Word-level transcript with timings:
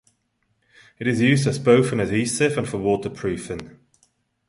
It 0.97 1.05
is 1.05 1.21
used 1.21 1.45
as 1.45 1.59
both 1.59 1.91
an 1.91 1.99
adhesive 1.99 2.57
and 2.57 2.67
for 2.67 2.77
waterproofing. 2.79 3.79